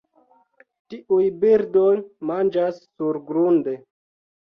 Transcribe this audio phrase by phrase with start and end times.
[0.93, 1.91] Tiuj birdoj
[2.29, 3.75] manĝas surgrunde.